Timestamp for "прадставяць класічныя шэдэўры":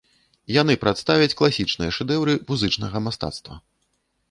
0.83-2.33